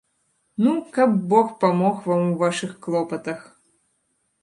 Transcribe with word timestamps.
Ну, 0.63 0.71
каб 0.95 1.11
бог 1.35 1.47
памог 1.65 2.01
вам 2.09 2.27
у 2.33 2.35
вашых 2.43 2.71
клопатах! 2.87 3.49